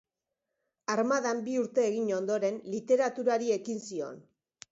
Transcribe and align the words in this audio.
Armadan 0.93 1.43
bi 1.49 1.53
urte 1.65 1.83
egin 1.91 2.09
ondoren, 2.21 2.57
literaturari 2.77 3.53
ekin 3.59 3.85
zion. 3.93 4.19